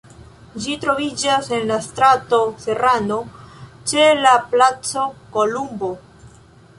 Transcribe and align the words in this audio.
Ĝi 0.61 0.71
troviĝas 0.83 1.49
en 1.57 1.67
la 1.71 1.75
strato 1.87 2.39
Serrano, 2.63 3.17
ĉe 3.91 4.07
la 4.23 4.33
Placo 4.55 5.05
Kolumbo. 5.37 5.91